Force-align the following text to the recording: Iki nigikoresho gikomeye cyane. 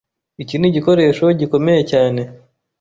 Iki 0.43 0.55
nigikoresho 0.57 1.25
gikomeye 1.39 1.81
cyane. 1.91 2.21